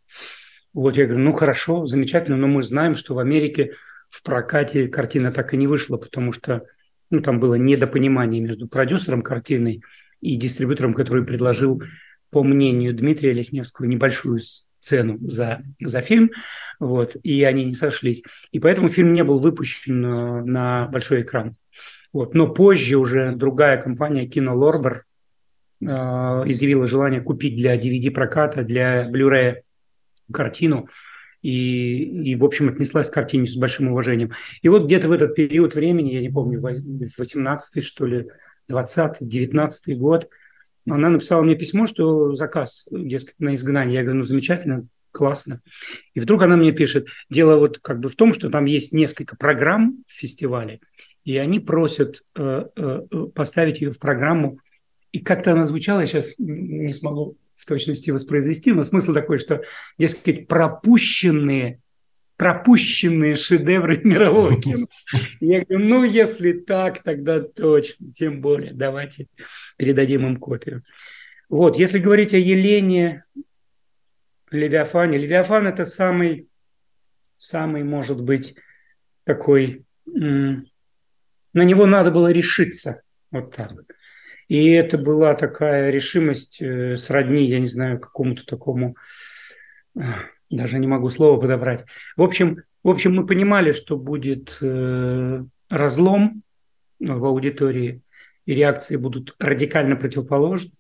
Вот 0.74 0.98
я 0.98 1.06
говорю, 1.06 1.24
ну 1.24 1.34
хорошо, 1.34 1.86
замечательно, 1.86 2.38
но 2.38 2.48
мы 2.48 2.62
знаем, 2.62 2.96
что 2.96 3.14
в 3.14 3.20
Америке 3.20 3.74
в 4.10 4.24
прокате 4.24 4.88
картина 4.88 5.32
так 5.32 5.54
и 5.54 5.58
не 5.58 5.68
вышла, 5.68 5.98
потому 5.98 6.34
что 6.34 6.64
ну, 7.10 7.22
там 7.22 7.40
было 7.40 7.56
недопонимание 7.56 8.42
между 8.42 8.68
продюсером 8.68 9.22
картины 9.22 9.82
и 10.22 10.36
дистрибьютором, 10.36 10.94
который 10.94 11.26
предложил, 11.26 11.82
по 12.30 12.44
мнению 12.44 12.94
Дмитрия 12.94 13.34
Лесневского, 13.34 13.86
небольшую 13.88 14.40
цену 14.80 15.18
за, 15.22 15.64
за 15.82 16.02
фильм, 16.02 16.32
вот, 16.80 17.16
и 17.24 17.44
они 17.44 17.66
не 17.66 17.74
сошлись. 17.74 18.24
И 18.52 18.60
поэтому 18.60 18.90
фильм 18.90 19.14
не 19.14 19.24
был 19.24 19.40
выпущен 19.40 20.06
э, 20.06 20.44
на 20.44 20.88
большой 20.88 21.24
экран. 21.24 21.56
Вот. 22.14 22.34
Но 22.34 22.48
позже 22.48 22.98
уже 22.98 23.36
другая 23.36 23.82
компания, 23.82 24.28
Кино 24.28 24.56
Лорбер, 24.56 25.06
э, 25.82 25.86
изъявила 25.86 26.88
желание 26.88 27.22
купить 27.22 27.56
для 27.56 27.76
DVD-проката, 27.78 28.64
для 28.64 29.10
Blu-ray 29.10 29.58
картину, 30.32 30.90
и, 31.42 32.32
и, 32.32 32.36
в 32.36 32.44
общем, 32.44 32.70
отнеслась 32.70 33.10
к 33.10 33.14
картине 33.14 33.46
с 33.46 33.56
большим 33.56 33.90
уважением. 33.90 34.32
И 34.62 34.70
вот 34.70 34.86
где-то 34.86 35.08
в 35.08 35.12
этот 35.12 35.36
период 35.36 35.76
времени, 35.76 36.14
я 36.14 36.22
не 36.22 36.30
помню, 36.30 36.60
18 36.62 37.84
что 37.84 38.06
ли, 38.06 38.28
20-19 38.70 39.96
год, 39.96 40.30
она 40.88 41.10
написала 41.10 41.42
мне 41.42 41.56
письмо, 41.56 41.88
что 41.88 42.34
заказ, 42.34 42.88
дескать, 42.92 43.36
на 43.40 43.56
изгнание. 43.56 43.96
Я 43.96 44.04
говорю, 44.04 44.20
ну, 44.20 44.26
замечательно, 44.26 44.88
классно. 45.12 45.62
И 46.14 46.20
вдруг 46.20 46.42
она 46.42 46.56
мне 46.58 46.72
пишет, 46.72 47.08
дело 47.30 47.58
вот 47.58 47.80
как 47.80 48.00
бы 48.00 48.10
в 48.10 48.16
том, 48.16 48.34
что 48.34 48.50
там 48.50 48.66
есть 48.66 48.92
несколько 48.92 49.36
программ 49.36 50.04
в 50.08 50.14
фестивале, 50.14 50.80
и 51.24 51.38
они 51.38 51.60
просят 51.60 52.24
э, 52.36 52.66
э, 52.76 53.02
поставить 53.34 53.82
ее 53.82 53.92
в 53.92 54.00
программу. 54.00 54.60
И 55.12 55.20
как-то 55.20 55.52
она 55.52 55.66
звучала, 55.66 56.02
я 56.02 56.06
сейчас 56.06 56.34
не 56.38 56.94
смогу 56.94 57.38
в 57.56 57.66
точности 57.66 58.12
воспроизвести, 58.12 58.72
но 58.72 58.84
смысл 58.84 59.14
такой, 59.14 59.38
что, 59.38 59.64
дескать, 59.98 60.48
пропущенные 60.48 61.82
пропущенные 62.40 63.36
шедевры 63.36 64.00
мирового 64.04 64.60
кино. 64.60 64.88
Я 65.42 65.66
говорю, 65.66 65.86
ну, 65.86 66.04
если 66.06 66.54
так, 66.54 67.04
тогда 67.04 67.42
точно, 67.42 68.14
тем 68.14 68.40
более, 68.40 68.74
давайте 68.74 69.28
передадим 69.76 70.26
им 70.26 70.38
копию. 70.38 70.84
Вот, 71.50 71.78
если 71.78 72.00
говорить 72.00 72.34
о 72.34 72.38
Елене 72.38 73.26
Левиафане, 74.52 75.18
Левиафан– 75.18 75.68
это 75.68 75.84
самый, 75.84 76.48
самый, 77.36 77.84
может 77.84 78.24
быть, 78.24 78.56
такой, 79.26 79.84
на 81.54 81.64
него 81.64 81.86
надо 81.86 82.12
было 82.12 82.32
решиться, 82.32 83.02
вот 83.32 83.56
так. 83.56 83.72
И 84.48 84.72
это 84.72 84.98
была 84.98 85.36
такая 85.36 85.92
решимость 85.92 86.62
э, 86.62 86.98
сродни, 86.98 87.46
я 87.46 87.60
не 87.60 87.68
знаю, 87.68 88.00
какому-то 88.00 88.46
такому 88.46 88.96
даже 90.50 90.80
не 90.80 90.88
могу 90.88 91.10
слово 91.10 91.40
подобрать. 91.40 91.86
В 92.16 92.24
общем, 92.24 92.64
в 92.84 92.90
общем 92.90 93.14
мы 93.14 93.26
понимали, 93.26 93.72
что 93.72 93.98
будет 93.98 94.58
э, 94.62 95.44
разлом 95.70 96.44
в 97.00 97.26
аудитории, 97.26 98.02
и 98.46 98.56
реакции 98.56 98.96
будут 98.96 99.36
радикально 99.40 99.96
противоположны. 99.96 100.72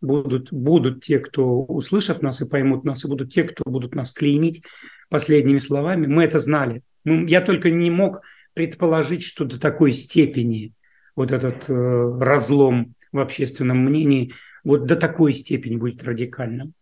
Будут, 0.00 0.52
будут 0.52 1.04
те, 1.04 1.18
кто 1.20 1.62
услышат 1.62 2.20
нас 2.20 2.40
и 2.42 2.48
поймут 2.48 2.84
нас, 2.84 3.04
и 3.04 3.08
будут 3.08 3.32
те, 3.32 3.44
кто 3.44 3.64
будут 3.64 3.94
нас 3.94 4.12
клеймить 4.12 4.62
последними 5.08 5.58
словами. 5.58 6.06
Мы 6.06 6.24
это 6.24 6.38
знали. 6.38 6.82
Я 7.04 7.40
только 7.40 7.70
не 7.70 7.90
мог 7.90 8.20
предположить, 8.56 9.22
что 9.22 9.44
до 9.44 9.60
такой 9.60 9.92
степени 9.92 10.72
вот 11.14 11.30
этот 11.30 11.68
э, 11.68 12.18
разлом 12.20 12.94
в 13.12 13.20
общественном 13.20 13.84
мнении 13.84 14.32
вот 14.64 14.86
до 14.86 14.96
такой 14.96 15.34
степени 15.34 15.76
будет 15.76 16.02
радикальным. 16.02 16.72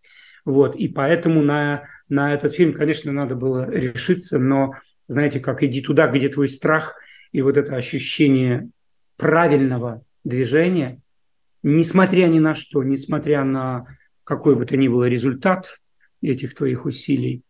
Вот, 0.45 0.77
и 0.77 0.89
поэтому 0.89 1.43
на 1.43 1.83
на 2.09 2.33
этот 2.33 2.55
фильм, 2.55 2.73
конечно, 2.73 3.13
надо 3.13 3.35
было 3.35 3.69
решиться, 3.69 4.39
но, 4.39 4.75
знаете, 5.09 5.41
как 5.41 5.63
иди 5.63 5.81
туда, 5.81 6.07
где 6.07 6.29
твой 6.29 6.49
страх, 6.49 6.95
и 7.33 7.43
вот 7.43 7.57
это 7.57 7.75
ощущение 7.75 8.69
правильного 9.17 10.05
движения, 10.23 11.01
несмотря 11.63 12.27
ни 12.27 12.39
на 12.39 12.55
что, 12.55 12.85
несмотря 12.85 13.43
на 13.43 13.87
какой 14.23 14.55
бы 14.55 14.65
то 14.65 14.77
ни 14.77 14.87
было 14.87 15.09
результат 15.09 15.81
этих 16.23 16.55
твоих 16.55 16.85
усилий, 16.85 17.43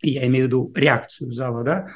я 0.00 0.26
имею 0.26 0.46
в 0.46 0.48
виду 0.48 0.72
реакцию 0.74 1.32
зала, 1.32 1.62
да, 1.62 1.88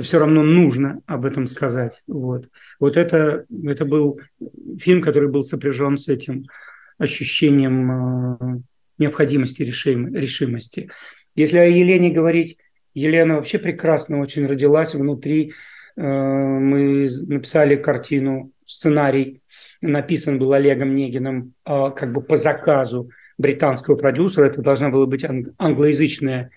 все 0.00 0.18
равно 0.18 0.42
нужно 0.42 1.00
об 1.06 1.24
этом 1.24 1.46
сказать. 1.46 2.02
Вот, 2.06 2.48
вот 2.80 2.96
это, 2.96 3.46
это 3.64 3.84
был 3.84 4.20
фильм, 4.78 5.02
который 5.02 5.28
был 5.28 5.42
сопряжен 5.42 5.98
с 5.98 6.08
этим 6.08 6.46
ощущением 6.98 7.90
э, 7.90 8.60
необходимости 8.98 9.62
решим, 9.62 10.14
решимости. 10.14 10.90
Если 11.34 11.58
о 11.58 11.64
Елене 11.64 12.10
говорить, 12.10 12.58
Елена 12.94 13.36
вообще 13.36 13.58
прекрасно 13.58 14.20
очень 14.20 14.46
родилась 14.46 14.94
внутри. 14.94 15.52
Э, 15.96 16.02
мы 16.02 17.08
написали 17.26 17.76
картину, 17.76 18.52
сценарий 18.66 19.42
написан 19.80 20.38
был 20.38 20.52
Олегом 20.52 20.94
Негиным 20.94 21.54
а, 21.64 21.90
как 21.90 22.12
бы 22.12 22.22
по 22.22 22.36
заказу 22.36 23.10
британского 23.38 23.96
продюсера. 23.96 24.46
Это 24.46 24.62
должна 24.62 24.90
была 24.90 25.06
быть 25.06 25.24
англоязычная 25.58 26.50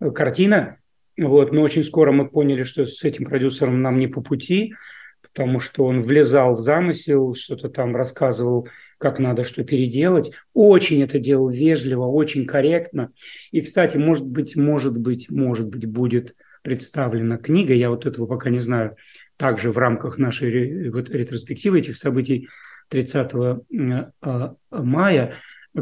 э, 0.00 0.10
картина. 0.10 0.78
Вот, 1.16 1.52
но 1.52 1.62
очень 1.62 1.84
скоро 1.84 2.12
мы 2.12 2.28
поняли, 2.28 2.64
что 2.64 2.86
с 2.86 3.04
этим 3.04 3.26
продюсером 3.26 3.82
нам 3.82 3.98
не 3.98 4.08
по 4.08 4.20
пути, 4.20 4.74
потому 5.22 5.60
что 5.60 5.84
он 5.84 6.00
влезал 6.00 6.54
в 6.54 6.60
замысел, 6.60 7.34
что-то 7.34 7.68
там 7.68 7.94
рассказывал 7.94 8.68
как 8.98 9.18
надо 9.18 9.44
что 9.44 9.64
переделать. 9.64 10.32
Очень 10.54 11.02
это 11.02 11.18
делал 11.18 11.50
вежливо, 11.50 12.06
очень 12.06 12.46
корректно. 12.46 13.12
И, 13.50 13.60
кстати, 13.60 13.96
может 13.96 14.26
быть, 14.26 14.56
может 14.56 14.98
быть, 14.98 15.30
может 15.30 15.68
быть, 15.68 15.84
будет 15.84 16.34
представлена 16.62 17.36
книга, 17.36 17.74
я 17.74 17.90
вот 17.90 18.06
этого 18.06 18.26
пока 18.26 18.48
не 18.48 18.58
знаю, 18.58 18.96
также 19.36 19.70
в 19.70 19.78
рамках 19.78 20.16
нашей 20.16 20.88
вот, 20.88 21.10
ретроспективы 21.10 21.80
этих 21.80 21.98
событий 21.98 22.48
30 22.88 23.32
а, 24.22 24.54
мая, 24.70 25.34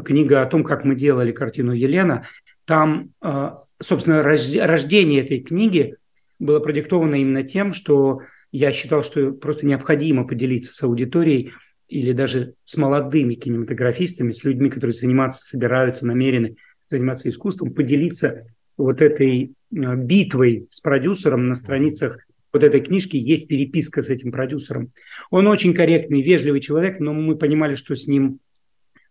книга 0.04 0.42
о 0.42 0.46
том, 0.46 0.64
как 0.64 0.84
мы 0.84 0.96
делали 0.96 1.30
картину 1.30 1.72
Елена, 1.72 2.26
там, 2.64 3.10
а, 3.20 3.58
собственно, 3.82 4.22
рождение 4.22 5.22
этой 5.22 5.40
книги 5.40 5.96
было 6.38 6.60
продиктовано 6.60 7.16
именно 7.16 7.42
тем, 7.42 7.72
что 7.72 8.20
я 8.50 8.72
считал, 8.72 9.02
что 9.02 9.32
просто 9.32 9.66
необходимо 9.66 10.26
поделиться 10.26 10.74
с 10.74 10.82
аудиторией 10.82 11.52
или 11.88 12.12
даже 12.12 12.54
с 12.64 12.76
молодыми 12.76 13.34
кинематографистами, 13.34 14.32
с 14.32 14.44
людьми, 14.44 14.70
которые 14.70 14.94
заниматься, 14.94 15.44
собираются, 15.44 16.06
намерены 16.06 16.56
заниматься 16.86 17.28
искусством, 17.28 17.72
поделиться 17.72 18.46
вот 18.76 19.00
этой 19.00 19.52
а, 19.74 19.96
битвой 19.96 20.66
с 20.70 20.80
продюсером 20.80 21.48
на 21.48 21.54
страницах 21.54 22.18
вот 22.52 22.62
этой 22.62 22.82
книжки 22.82 23.16
есть 23.16 23.48
переписка 23.48 24.02
с 24.02 24.10
этим 24.10 24.30
продюсером. 24.30 24.92
Он 25.30 25.46
очень 25.46 25.72
корректный, 25.72 26.20
вежливый 26.20 26.60
человек, 26.60 27.00
но 27.00 27.14
мы 27.14 27.36
понимали, 27.36 27.74
что 27.74 27.96
с 27.96 28.06
ним 28.06 28.40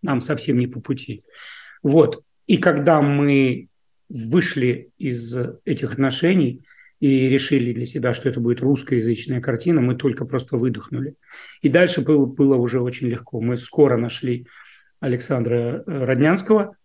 нам 0.03 0.21
совсем 0.21 0.59
не 0.59 0.67
по 0.67 0.79
пути. 0.79 1.21
Вот. 1.81 2.23
И 2.45 2.57
когда 2.57 3.01
мы 3.01 3.67
вышли 4.11 4.91
из 4.97 5.35
этих 5.65 5.93
отношений 5.93 6.63
и 6.99 7.29
решили 7.29 7.73
для 7.73 7.85
себя, 7.85 8.13
что 8.13 8.29
это 8.29 8.39
будет 8.39 8.61
русскоязычная 8.61 9.41
картина, 9.41 9.81
мы 9.81 9.95
только 9.95 10.25
просто 10.25 10.57
выдохнули. 10.57 11.15
И 11.61 11.69
дальше 11.69 12.01
было, 12.01 12.25
было 12.25 12.55
уже 12.55 12.79
очень 12.79 13.07
легко. 13.07 13.41
Мы 13.41 13.57
скоро 13.57 13.97
нашли 13.97 14.45
Александра 14.99 15.83
Роднянского, 15.87 16.75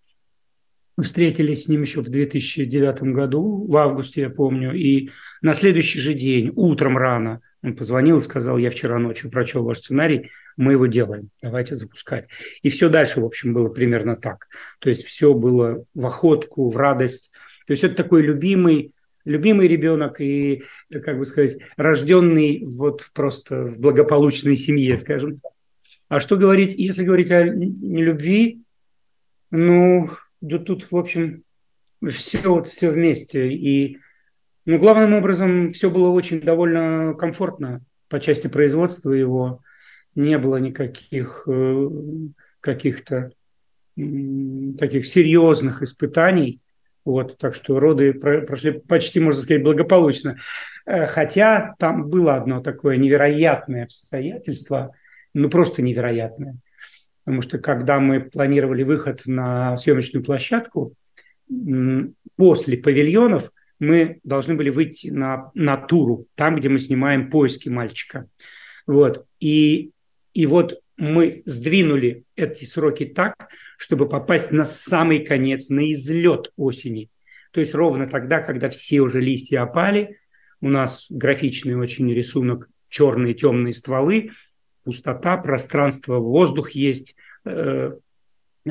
встретились 1.01 1.65
с 1.65 1.69
ним 1.69 1.83
еще 1.83 2.01
в 2.01 2.09
2009 2.09 3.03
году, 3.13 3.67
в 3.69 3.77
августе, 3.77 4.23
я 4.23 4.31
помню, 4.31 4.73
и 4.75 5.11
на 5.43 5.55
следующий 5.55 6.01
же 6.01 6.15
день, 6.15 6.51
утром 6.55 6.97
рано, 6.97 7.43
он 7.67 7.75
позвонил 7.75 8.19
и 8.19 8.23
сказал, 8.23 8.59
я 8.59 8.71
вчера 8.71 8.99
ночью 8.99 9.29
прочел 9.29 9.65
ваш 9.65 9.79
сценарий, 9.79 10.31
мы 10.57 10.73
его 10.73 10.87
делаем, 10.87 11.31
давайте 11.43 11.75
запускать. 11.75 12.29
И 12.63 12.71
все 12.71 12.89
дальше, 12.89 13.21
в 13.21 13.25
общем, 13.25 13.53
было 13.53 13.69
примерно 13.69 14.15
так. 14.15 14.47
То 14.79 14.89
есть 14.89 15.05
все 15.05 15.35
было 15.35 15.85
в 15.93 16.07
охотку, 16.07 16.71
в 16.71 16.77
радость. 16.77 17.33
То 17.67 17.73
есть 17.73 17.83
это 17.83 17.97
такой 17.97 18.23
любимый, 18.23 18.93
любимый 19.25 19.67
ребенок 19.67 20.21
и, 20.21 20.63
как 21.03 21.19
бы 21.19 21.27
сказать, 21.27 21.59
рожденный 21.77 22.65
вот 22.65 23.11
просто 23.13 23.65
в 23.65 23.81
благополучной 23.81 24.57
семье, 24.57 24.97
скажем. 24.97 25.39
А 26.09 26.21
что 26.21 26.37
говорить, 26.37 26.73
если 26.75 27.05
говорить 27.05 27.33
о 27.33 27.43
любви, 27.43 28.63
ну, 29.51 30.09
да 30.41 30.59
тут, 30.59 30.93
в 30.93 30.97
общем, 30.97 31.43
все 32.09 32.39
вот 32.45 32.69
все 32.69 32.93
вместе. 32.93 33.53
И, 33.53 33.99
ну, 34.67 34.79
главным 34.79 35.15
образом, 35.15 35.71
все 35.71 35.91
было 35.91 36.11
очень 36.11 36.41
довольно 36.41 37.15
комфортно 37.15 37.83
по 38.09 38.19
части 38.19 38.49
производства 38.49 39.13
его. 39.13 39.63
Не 40.17 40.39
было 40.39 40.57
никаких 40.57 41.45
э, 41.47 41.89
каких-то 42.61 43.31
таких 43.97 45.07
серьезных 45.07 45.83
испытаний. 45.83 46.61
Вот, 47.05 47.39
так 47.39 47.55
что 47.55 47.79
роды 47.79 48.13
прошли 48.13 48.73
почти, 48.73 49.21
можно 49.21 49.43
сказать, 49.43 49.63
благополучно. 49.63 50.39
Э, 50.85 51.07
хотя 51.07 51.77
там 51.79 52.09
было 52.11 52.35
одно 52.35 52.61
такое 52.61 52.97
невероятное 52.97 53.85
обстоятельство, 53.85 54.93
ну 55.33 55.49
просто 55.49 55.81
невероятное. 55.83 56.57
Потому 57.25 57.43
что 57.43 57.59
когда 57.59 58.01
мы 58.01 58.21
планировали 58.21 58.83
выход 58.83 59.23
на 59.27 59.77
съемочную 59.77 60.25
площадку, 60.25 60.95
после 62.37 62.79
павильонов 62.79 63.53
мы 63.79 64.21
должны 64.25 64.55
были 64.55 64.71
выйти 64.71 65.09
на 65.09 65.51
натуру, 65.55 66.27
там, 66.35 66.57
где 66.57 66.69
мы 66.69 66.79
снимаем 66.79 67.31
поиски 67.31 67.69
мальчика. 67.69 68.29
Вот. 68.87 69.27
И, 69.41 69.91
и 70.33 70.47
вот 70.47 70.81
мы 70.97 71.43
сдвинули 71.45 72.25
эти 72.37 72.65
сроки 72.65 73.05
так, 73.05 73.49
чтобы 73.77 74.09
попасть 74.09 74.51
на 74.51 74.65
самый 74.65 75.25
конец, 75.25 75.69
на 75.69 75.93
излет 75.93 76.53
осени. 76.57 77.11
То 77.53 77.61
есть 77.61 77.75
ровно 77.75 78.07
тогда, 78.07 78.41
когда 78.41 78.71
все 78.71 79.01
уже 79.01 79.21
листья 79.21 79.63
опали, 79.63 80.19
у 80.61 80.69
нас 80.69 81.07
графичный 81.11 81.75
очень 81.75 82.13
рисунок, 82.13 82.69
черные 82.89 83.35
темные 83.35 83.75
стволы, 83.75 84.31
пустота, 84.85 85.37
пространство, 85.37 86.19
воздух 86.19 86.71
есть, 86.71 87.15
э, 87.45 87.93
э, 88.65 88.71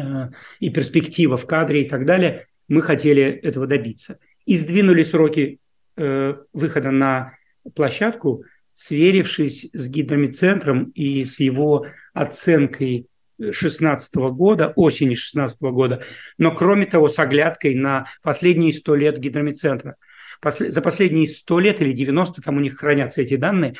и 0.59 0.69
перспектива 0.69 1.37
в 1.37 1.45
кадре 1.45 1.83
и 1.83 1.89
так 1.89 2.05
далее, 2.05 2.47
мы 2.67 2.81
хотели 2.81 3.23
этого 3.23 3.67
добиться. 3.67 4.17
И 4.45 4.55
сдвинули 4.55 5.03
сроки 5.03 5.59
э, 5.97 6.35
выхода 6.53 6.91
на 6.91 7.33
площадку, 7.75 8.43
сверившись 8.73 9.69
с 9.73 9.87
гидромедцентром 9.87 10.91
и 10.95 11.25
с 11.25 11.39
его 11.39 11.87
оценкой 12.13 13.07
16 13.51 14.15
года, 14.15 14.71
осени 14.75 15.13
16 15.13 15.61
года, 15.63 16.03
но 16.37 16.55
кроме 16.55 16.85
того 16.85 17.09
с 17.09 17.19
оглядкой 17.19 17.75
на 17.75 18.05
последние 18.23 18.71
100 18.71 18.95
лет 18.95 19.17
гидромедцентра. 19.17 19.95
За 20.43 20.81
последние 20.81 21.27
100 21.27 21.59
лет 21.59 21.81
или 21.81 21.91
90, 21.91 22.41
там 22.41 22.57
у 22.57 22.59
них 22.59 22.77
хранятся 22.77 23.21
эти 23.21 23.35
данные, 23.35 23.75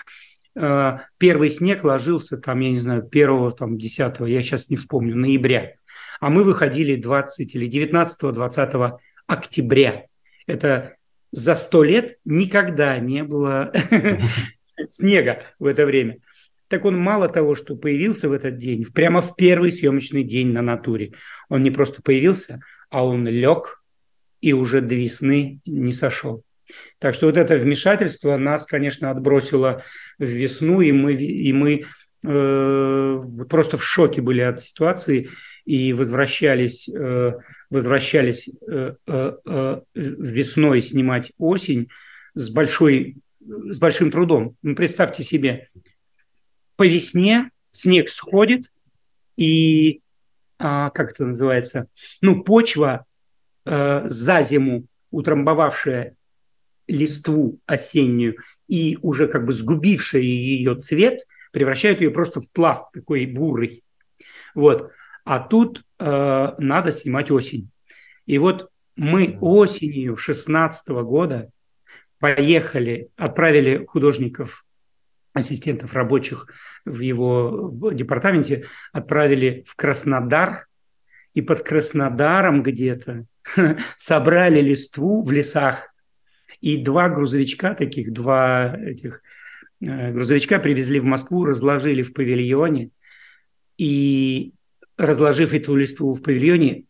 Э, 0.56 1.00
первый 1.18 1.50
снег 1.50 1.84
ложился 1.84 2.38
там, 2.38 2.60
я 2.62 2.72
не 2.72 2.78
знаю, 2.78 3.04
первого, 3.04 3.52
там, 3.52 3.78
10, 3.78 4.20
я 4.22 4.42
сейчас 4.42 4.70
не 4.70 4.78
вспомню, 4.78 5.16
ноября. 5.16 5.74
А 6.20 6.30
мы 6.30 6.44
выходили 6.44 6.96
20 6.96 7.56
или 7.56 7.68
19-20 7.70 8.98
октября. 9.28 10.06
Это 10.48 10.96
за 11.32 11.56
сто 11.56 11.84
лет 11.84 12.18
никогда 12.26 12.98
не 13.00 13.24
было 13.24 13.72
снега 14.86 15.44
в 15.60 15.66
это 15.66 15.86
время. 15.86 16.20
Так 16.68 16.86
он 16.86 16.98
мало 16.98 17.30
того, 17.30 17.56
что 17.56 17.76
появился 17.76 18.28
в 18.28 18.32
этот 18.32 18.58
день, 18.58 18.86
прямо 18.86 19.22
в 19.22 19.36
первый 19.36 19.72
съемочный 19.72 20.24
день 20.24 20.52
на 20.52 20.62
натуре. 20.62 21.14
Он 21.50 21.62
не 21.62 21.72
просто 21.72 22.02
появился, 22.02 22.62
а 22.90 23.06
он 23.06 23.28
лег 23.28 23.84
и 24.42 24.54
уже 24.54 24.82
до 24.82 24.96
весны 24.96 25.60
не 25.66 25.94
сошел. 25.94 26.44
Так 27.00 27.14
что 27.14 27.28
вот 27.28 27.38
это 27.38 27.56
вмешательство 27.56 28.38
нас, 28.38 28.66
конечно, 28.66 29.12
отбросило 29.12 29.84
в 30.18 30.26
весну, 30.26 30.82
и 30.82 30.92
мы, 30.92 31.14
и 31.14 31.54
мы 31.54 31.86
э, 32.24 33.24
просто 33.50 33.78
в 33.78 33.84
шоке 33.84 34.22
были 34.22 34.42
от 34.42 34.62
ситуации 34.62 35.30
и 35.66 35.94
возвращались, 35.94 36.90
э, 36.90 37.34
возвращались 37.76 38.50
э, 38.68 38.96
э, 39.06 39.38
э, 39.46 39.82
весной 39.94 40.82
снимать 40.82 41.34
осень 41.38 41.90
с, 42.34 42.50
большой, 42.50 43.18
с 43.40 43.80
большим 43.80 44.12
трудом. 44.12 44.56
Ну, 44.62 44.76
представьте 44.76 45.24
себе, 45.24 45.70
по 46.76 46.88
весне 46.88 47.52
снег 47.70 48.10
сходит, 48.10 48.72
и, 49.38 50.02
а, 50.58 50.90
как 50.92 51.12
это 51.12 51.26
называется, 51.26 51.88
ну, 52.22 52.44
почва 52.44 53.06
за 53.66 54.42
зиму 54.44 54.86
утрамбовавшая 55.10 56.16
листву 56.88 57.60
осеннюю 57.66 58.38
и 58.68 59.00
уже 59.02 59.28
как 59.28 59.46
бы 59.46 59.54
сгубившая 59.54 60.22
ее 60.22 60.76
цвет, 60.76 61.22
превращают 61.52 62.02
ее 62.02 62.12
просто 62.12 62.42
в 62.42 62.52
пласт 62.52 62.86
такой 62.94 63.26
бурый. 63.26 63.84
Вот. 64.54 64.92
А 65.26 65.40
тут 65.40 65.84
э, 66.00 66.52
надо 66.58 66.92
снимать 66.92 67.32
осень. 67.32 67.70
И 68.26 68.38
вот 68.38 68.70
мы 68.96 69.38
осенью 69.42 70.16
16 70.16 70.88
года 70.90 71.50
поехали, 72.20 73.10
отправили 73.18 73.86
художников, 73.86 74.66
ассистентов 75.34 75.94
рабочих 75.94 76.48
в 76.86 77.00
его 77.02 77.92
департаменте, 77.92 78.68
отправили 78.94 79.66
в 79.68 79.76
Краснодар, 79.76 80.68
и 81.34 81.42
под 81.42 81.64
Краснодаром 81.64 82.64
где-то 82.64 83.26
собрали 83.98 84.62
листву 84.62 85.22
в 85.22 85.32
лесах 85.32 85.94
и 86.62 86.78
два 86.78 87.10
грузовичка 87.10 87.76
таких, 87.76 88.14
два 88.14 88.76
этих 88.78 89.22
э, 89.82 90.12
грузовичка 90.14 90.60
привезли 90.60 91.00
в 91.00 91.06
Москву, 91.06 91.46
разложили 91.46 92.02
в 92.02 92.14
павильоне. 92.14 92.90
И 93.78 94.55
разложив 94.98 95.54
эту 95.54 95.76
листву 95.76 96.14
в 96.14 96.22
павильоне, 96.22 96.86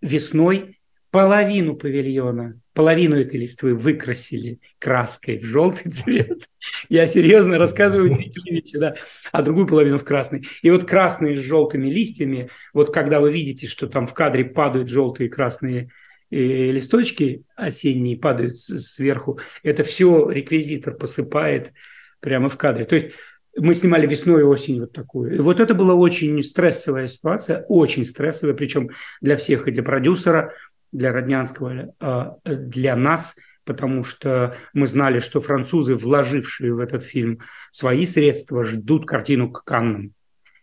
весной 0.00 0.78
половину 1.10 1.76
павильона, 1.76 2.60
половину 2.74 3.16
этой 3.16 3.40
листвы 3.40 3.74
выкрасили 3.74 4.60
краской 4.78 5.38
в 5.38 5.44
желтый 5.44 5.90
цвет. 5.90 6.44
Я 6.88 7.06
серьезно 7.06 7.58
рассказываю 7.58 8.10
удивительные 8.12 8.60
вещи, 8.60 8.78
да, 8.78 8.96
а 9.32 9.42
другую 9.42 9.66
половину 9.66 9.98
в 9.98 10.04
красный. 10.04 10.46
И 10.62 10.70
вот 10.70 10.84
красные 10.84 11.36
с 11.36 11.40
желтыми 11.40 11.88
листьями, 11.88 12.50
вот 12.74 12.92
когда 12.92 13.20
вы 13.20 13.32
видите, 13.32 13.66
что 13.66 13.86
там 13.86 14.06
в 14.06 14.12
кадре 14.12 14.44
падают 14.44 14.88
желтые 14.88 15.28
и 15.28 15.30
красные 15.30 15.90
и 16.28 16.72
листочки 16.72 17.44
осенние 17.54 18.18
падают 18.18 18.58
сверху, 18.58 19.38
это 19.62 19.84
все 19.84 20.28
реквизитор 20.28 20.94
посыпает 20.94 21.72
прямо 22.20 22.48
в 22.48 22.56
кадре. 22.56 22.84
То 22.84 22.96
есть 22.96 23.12
мы 23.56 23.74
снимали 23.74 24.06
весной 24.06 24.42
и 24.42 24.44
осенью 24.44 24.82
вот 24.82 24.92
такую. 24.92 25.34
И 25.34 25.38
вот 25.38 25.60
это 25.60 25.74
была 25.74 25.94
очень 25.94 26.42
стрессовая 26.42 27.06
ситуация, 27.06 27.64
очень 27.68 28.04
стрессовая, 28.04 28.54
причем 28.54 28.90
для 29.20 29.36
всех, 29.36 29.66
и 29.66 29.72
для 29.72 29.82
продюсера, 29.82 30.52
для 30.92 31.12
Роднянского, 31.12 31.94
а, 32.00 32.36
для 32.44 32.96
нас, 32.96 33.36
потому 33.64 34.04
что 34.04 34.56
мы 34.72 34.86
знали, 34.86 35.20
что 35.20 35.40
французы, 35.40 35.94
вложившие 35.94 36.72
в 36.74 36.80
этот 36.80 37.02
фильм 37.02 37.40
свои 37.72 38.06
средства, 38.06 38.64
ждут 38.64 39.06
картину 39.06 39.50
к 39.50 39.64
Каннам. 39.64 40.12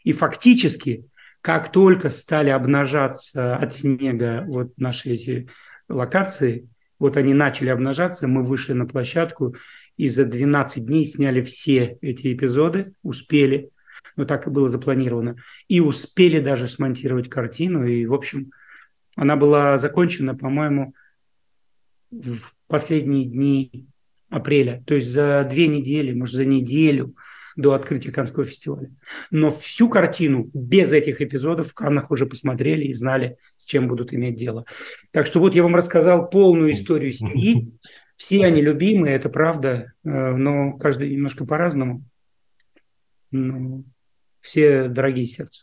И 0.04 0.14
фактически, 0.14 1.06
как 1.42 1.72
только 1.72 2.10
стали 2.10 2.50
обнажаться 2.50 3.56
от 3.56 3.74
снега 3.74 4.44
вот 4.48 4.72
наши 4.78 5.10
эти 5.10 5.50
локации, 5.90 6.68
вот 7.00 7.18
они 7.18 7.34
начали 7.34 7.70
обнажаться, 7.70 8.28
мы 8.28 8.44
вышли 8.44 8.74
на 8.74 8.86
площадку 8.86 9.56
и 9.98 10.10
за 10.10 10.26
12 10.26 10.86
дней 10.86 11.06
сняли 11.06 11.42
все 11.42 11.98
эти 12.02 12.34
эпизоды, 12.34 12.94
успели, 13.04 13.70
но 14.16 14.26
так 14.26 14.48
и 14.48 14.50
было 14.50 14.70
запланировано, 14.70 15.36
и 15.68 15.80
успели 15.80 16.40
даже 16.40 16.68
смонтировать 16.68 17.30
картину, 17.30 17.86
и, 17.86 18.06
в 18.06 18.14
общем, 18.14 18.52
она 19.16 19.36
была 19.36 19.78
закончена, 19.78 20.36
по-моему, 20.36 20.94
в 22.12 22.40
последние 22.68 23.26
дни 23.26 23.88
апреля, 24.30 24.84
то 24.86 24.96
есть 24.96 25.10
за 25.10 25.48
две 25.50 25.68
недели, 25.68 26.14
может, 26.14 26.36
за 26.36 26.46
неделю 26.46 27.16
до 27.56 27.74
открытия 27.74 28.12
Каннского 28.12 28.46
фестиваля. 28.46 28.90
Но 29.32 29.52
всю 29.52 29.90
картину 29.90 30.50
без 30.54 30.92
этих 30.94 31.22
эпизодов 31.22 31.70
в 31.70 31.74
Каннах 31.74 32.12
уже 32.12 32.26
посмотрели 32.26 32.86
и 32.86 32.94
знали, 32.94 33.38
с 33.58 33.66
чем 33.66 33.88
будут 33.88 34.14
иметь 34.14 34.36
дело. 34.36 34.66
Так 35.12 35.26
что 35.26 35.40
вот 35.40 35.56
я 35.56 35.64
вам 35.64 35.76
рассказал 35.76 36.30
полную 36.30 36.72
историю 36.72 37.12
семьи. 37.12 37.78
Все 38.16 38.46
они 38.46 38.62
любимые, 38.62 39.16
это 39.16 39.30
правда, 39.30 39.94
э, 40.04 40.10
но 40.10 40.78
каждый 40.78 41.12
немножко 41.12 41.46
по-разному. 41.46 42.04
Но 43.32 43.84
все 44.42 44.88
дорогие 44.88 45.26
сердцу. 45.26 45.62